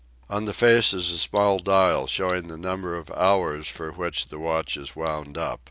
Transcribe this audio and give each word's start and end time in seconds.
On 0.31 0.45
the 0.45 0.53
face 0.55 0.95
is 0.95 1.11
a 1.11 1.17
small 1.19 1.59
dial 1.59 2.07
showing 2.07 2.47
the 2.47 2.57
number 2.57 2.95
of 2.97 3.11
hours 3.11 3.67
for 3.67 3.91
which 3.91 4.29
the 4.29 4.39
watch 4.39 4.75
is 4.75 4.95
wound 4.95 5.37
up. 5.37 5.59